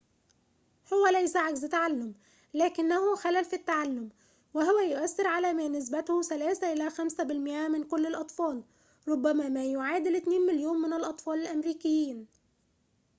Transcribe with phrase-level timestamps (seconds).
[0.93, 2.13] هو ليس عجز تعلم
[2.53, 4.09] لكنه خلل في التعلم
[4.53, 8.63] وهو يؤثر على ما نسبته 3 إلى 5 بالمائة من كل الأطفال
[9.07, 12.27] ربما ما يعادل 2 مليون من الأطفال الأمريكيين